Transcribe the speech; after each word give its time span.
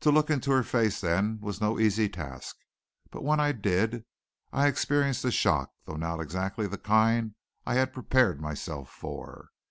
To 0.00 0.10
look 0.10 0.28
into 0.28 0.50
her 0.50 0.62
face 0.62 1.00
then 1.00 1.40
was 1.40 1.62
no 1.62 1.78
easy 1.80 2.10
task. 2.10 2.58
But 3.10 3.24
when 3.24 3.40
I 3.40 3.52
did 3.52 4.04
I 4.52 4.66
experienced 4.66 5.24
a 5.24 5.30
shock, 5.30 5.70
though 5.86 5.96
not 5.96 6.20
exactly 6.20 6.66
the 6.66 6.76
kind 6.76 7.34
I 7.64 7.76
had 7.76 7.94
prepared 7.94 8.38
myself 8.38 8.90
for. 8.90 9.48